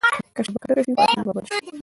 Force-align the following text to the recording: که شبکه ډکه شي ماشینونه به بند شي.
که 0.35 0.41
شبکه 0.45 0.65
ډکه 0.69 0.81
شي 0.85 0.91
ماشینونه 0.97 1.23
به 1.25 1.33
بند 1.35 1.47
شي. 1.47 1.55